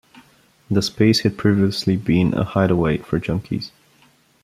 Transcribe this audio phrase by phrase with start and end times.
[0.71, 3.69] The space had previously been a hideaway for junkies.